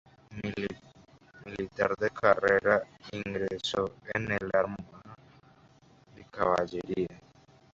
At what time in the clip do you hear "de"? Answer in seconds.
1.97-2.09, 6.15-6.23